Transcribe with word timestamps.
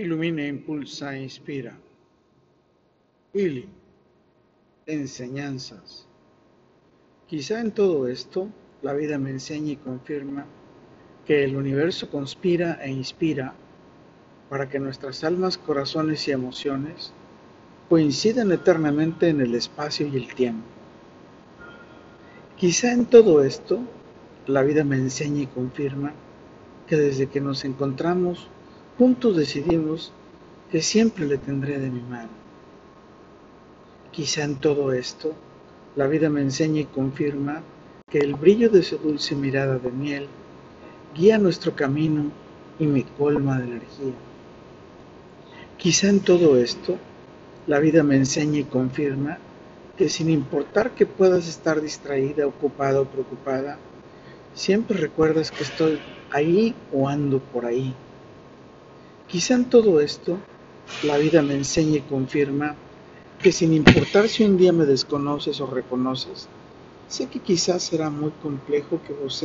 Ilumina, 0.00 0.46
impulsa, 0.46 1.14
inspira. 1.14 1.76
Ili. 3.34 3.68
Enseñanzas. 4.86 6.06
Quizá 7.26 7.60
en 7.60 7.70
todo 7.72 8.08
esto 8.08 8.48
la 8.80 8.94
vida 8.94 9.18
me 9.18 9.28
enseña 9.28 9.72
y 9.72 9.76
confirma 9.76 10.46
que 11.26 11.44
el 11.44 11.54
universo 11.54 12.08
conspira 12.08 12.78
e 12.82 12.90
inspira 12.90 13.52
para 14.48 14.70
que 14.70 14.78
nuestras 14.78 15.22
almas, 15.22 15.58
corazones 15.58 16.26
y 16.28 16.30
emociones 16.30 17.12
coincidan 17.90 18.52
eternamente 18.52 19.28
en 19.28 19.42
el 19.42 19.54
espacio 19.54 20.06
y 20.06 20.16
el 20.16 20.34
tiempo. 20.34 20.64
Quizá 22.56 22.90
en 22.92 23.04
todo 23.04 23.44
esto 23.44 23.80
la 24.46 24.62
vida 24.62 24.82
me 24.82 24.96
enseña 24.96 25.42
y 25.42 25.46
confirma 25.46 26.14
que 26.86 26.96
desde 26.96 27.26
que 27.26 27.42
nos 27.42 27.66
encontramos 27.66 28.48
juntos 29.00 29.34
decidimos 29.34 30.12
que 30.70 30.82
siempre 30.82 31.24
le 31.24 31.38
tendré 31.38 31.78
de 31.78 31.90
mi 31.90 32.02
mano. 32.02 32.28
Quizá 34.12 34.44
en 34.44 34.56
todo 34.56 34.92
esto 34.92 35.32
la 35.96 36.06
vida 36.06 36.28
me 36.28 36.42
enseña 36.42 36.82
y 36.82 36.84
confirma 36.84 37.62
que 38.10 38.18
el 38.18 38.34
brillo 38.34 38.68
de 38.68 38.82
su 38.82 38.98
dulce 38.98 39.34
mirada 39.34 39.78
de 39.78 39.90
miel 39.90 40.26
guía 41.16 41.38
nuestro 41.38 41.74
camino 41.74 42.30
y 42.78 42.86
me 42.86 43.04
colma 43.04 43.58
de 43.58 43.68
energía. 43.68 44.12
Quizá 45.78 46.10
en 46.10 46.20
todo 46.20 46.58
esto 46.58 46.98
la 47.66 47.78
vida 47.78 48.02
me 48.02 48.16
enseña 48.16 48.58
y 48.58 48.64
confirma 48.64 49.38
que 49.96 50.10
sin 50.10 50.28
importar 50.28 50.90
que 50.90 51.06
puedas 51.06 51.48
estar 51.48 51.80
distraída, 51.80 52.46
ocupada 52.46 53.00
o 53.00 53.06
preocupada, 53.06 53.78
siempre 54.54 54.98
recuerdas 54.98 55.50
que 55.50 55.62
estoy 55.62 55.98
ahí 56.30 56.74
o 56.92 57.08
ando 57.08 57.38
por 57.38 57.64
ahí. 57.64 57.94
Quizá 59.30 59.54
en 59.54 59.70
todo 59.70 60.00
esto 60.00 60.38
la 61.04 61.16
vida 61.16 61.40
me 61.40 61.54
enseña 61.54 61.98
y 61.98 62.00
confirma 62.00 62.74
que 63.40 63.52
sin 63.52 63.72
importar 63.72 64.28
si 64.28 64.42
un 64.42 64.56
día 64.56 64.72
me 64.72 64.86
desconoces 64.86 65.60
o 65.60 65.66
reconoces, 65.66 66.48
sé 67.08 67.28
que 67.28 67.38
quizás 67.38 67.84
será 67.84 68.10
muy 68.10 68.32
complejo 68.42 69.00
que 69.06 69.12
vos 69.12 69.44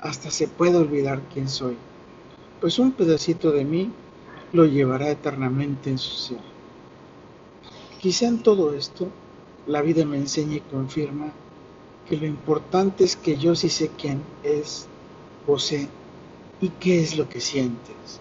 hasta 0.00 0.30
se 0.30 0.46
pueda 0.46 0.78
olvidar 0.78 1.20
quién 1.34 1.48
soy, 1.48 1.76
pues 2.60 2.78
un 2.78 2.92
pedacito 2.92 3.50
de 3.50 3.64
mí 3.64 3.90
lo 4.52 4.64
llevará 4.64 5.10
eternamente 5.10 5.90
en 5.90 5.98
su 5.98 6.14
ser. 6.16 6.38
Quizá 8.00 8.28
en 8.28 8.44
todo 8.44 8.74
esto 8.74 9.08
la 9.66 9.82
vida 9.82 10.04
me 10.04 10.18
enseña 10.18 10.56
y 10.56 10.60
confirma 10.60 11.32
que 12.08 12.16
lo 12.16 12.26
importante 12.26 13.02
es 13.02 13.16
que 13.16 13.36
yo 13.36 13.56
sí 13.56 13.70
sé 13.70 13.90
quién 13.98 14.22
es 14.44 14.86
José 15.46 15.88
y 16.60 16.68
qué 16.68 17.00
es 17.02 17.18
lo 17.18 17.28
que 17.28 17.40
sientes. 17.40 18.20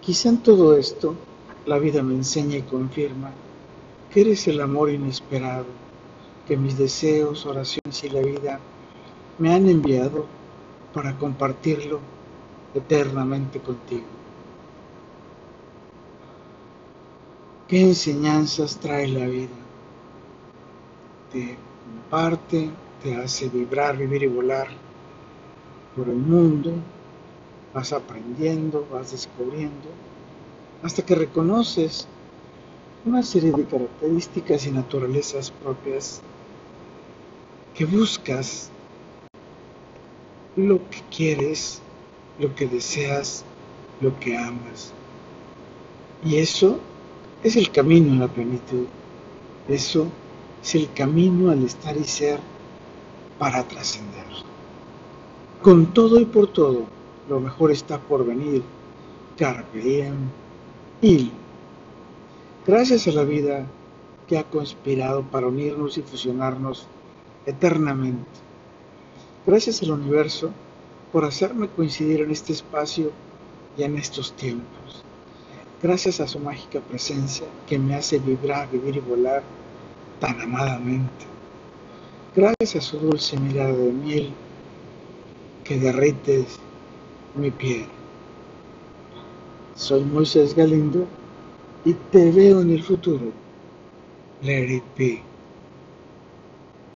Quizá 0.00 0.28
en 0.30 0.42
todo 0.42 0.76
esto 0.76 1.14
la 1.66 1.78
vida 1.78 2.02
me 2.02 2.14
enseña 2.14 2.56
y 2.56 2.62
confirma 2.62 3.30
que 4.10 4.22
eres 4.22 4.48
el 4.48 4.60
amor 4.60 4.90
inesperado, 4.90 5.66
que 6.46 6.56
mis 6.56 6.78
deseos, 6.78 7.44
oraciones 7.44 8.02
y 8.04 8.08
la 8.08 8.20
vida 8.20 8.60
me 9.38 9.52
han 9.52 9.68
enviado 9.68 10.26
para 10.94 11.16
compartirlo 11.18 12.00
eternamente 12.74 13.60
contigo. 13.60 14.06
¿Qué 17.68 17.82
enseñanzas 17.82 18.78
trae 18.78 19.08
la 19.08 19.26
vida? 19.26 19.48
Te 21.30 21.58
comparte, 21.84 22.70
te 23.02 23.14
hace 23.14 23.50
vibrar, 23.50 23.96
vivir 23.98 24.22
y 24.22 24.26
volar 24.26 24.68
por 25.94 26.08
el 26.08 26.16
mundo, 26.16 26.72
vas 27.74 27.92
aprendiendo, 27.92 28.86
vas 28.90 29.12
descubriendo, 29.12 29.88
hasta 30.82 31.04
que 31.04 31.14
reconoces 31.14 32.06
una 33.04 33.22
serie 33.22 33.52
de 33.52 33.64
características 33.64 34.66
y 34.66 34.70
naturalezas 34.70 35.50
propias 35.50 36.20
que 37.74 37.84
buscas 37.84 38.70
lo 40.56 40.78
que 40.90 41.00
quieres, 41.14 41.80
lo 42.38 42.54
que 42.54 42.66
deseas, 42.66 43.44
lo 44.00 44.18
que 44.18 44.36
amas. 44.36 44.92
Y 46.24 46.36
eso 46.36 46.78
es 47.44 47.56
el 47.56 47.70
camino 47.70 48.12
a 48.14 48.26
la 48.26 48.28
plenitud. 48.28 48.86
Eso 49.68 50.08
es 50.62 50.74
el 50.74 50.92
camino 50.92 51.50
al 51.50 51.64
estar 51.64 51.96
y 51.96 52.04
ser 52.04 52.40
para 53.38 53.62
trascender. 53.68 54.26
Con 55.62 55.92
todo 55.92 56.18
y 56.18 56.24
por 56.24 56.48
todo, 56.48 56.86
lo 57.28 57.40
mejor 57.40 57.70
está 57.70 57.98
por 57.98 58.24
venir. 58.24 58.62
Carpe 59.36 59.78
diem. 61.00 61.30
Gracias 62.66 63.06
a 63.06 63.12
la 63.12 63.24
vida 63.24 63.66
que 64.26 64.38
ha 64.38 64.44
conspirado 64.44 65.22
para 65.22 65.46
unirnos 65.46 65.96
y 65.96 66.02
fusionarnos 66.02 66.86
eternamente. 67.46 68.28
Gracias 69.46 69.82
al 69.82 69.92
universo 69.92 70.50
por 71.12 71.24
hacerme 71.24 71.68
coincidir 71.68 72.20
en 72.20 72.30
este 72.30 72.52
espacio 72.52 73.10
y 73.78 73.84
en 73.84 73.96
estos 73.96 74.32
tiempos. 74.32 75.04
Gracias 75.82 76.20
a 76.20 76.26
su 76.26 76.40
mágica 76.40 76.80
presencia 76.80 77.46
que 77.66 77.78
me 77.78 77.94
hace 77.94 78.18
vibrar, 78.18 78.68
vivir 78.70 78.96
y 78.96 79.00
volar 79.00 79.42
tan 80.20 80.40
amadamente. 80.40 81.24
Gracias 82.34 82.76
a 82.76 82.80
su 82.80 82.98
dulce 82.98 83.38
mirada 83.38 83.72
de 83.72 83.92
miel 83.92 84.32
que 85.64 85.78
derrite 85.78 86.44
mi 87.38 87.50
piel. 87.50 87.86
Soy 89.76 90.02
Moisés 90.02 90.54
Galindo 90.54 91.06
y 91.84 91.94
te 92.10 92.30
veo 92.32 92.60
en 92.60 92.70
el 92.72 92.82
futuro. 92.82 93.32
Let 94.42 94.70
it 94.70 94.84
be. 94.96 95.27